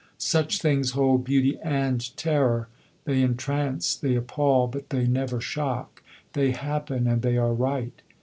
Such 0.17 0.59
things 0.63 0.93
hold 0.97 1.23
beauty 1.23 1.59
and 1.63 2.01
terror; 2.17 2.69
they 3.05 3.21
entrance, 3.21 3.93
they 3.95 4.15
appal; 4.17 4.65
but 4.65 4.89
they 4.89 5.05
never 5.05 5.39
shock. 5.39 6.01
They 6.33 6.53
happen, 6.53 7.05
and 7.05 7.21
they 7.21 7.37
are 7.37 7.53
right. 7.53 8.01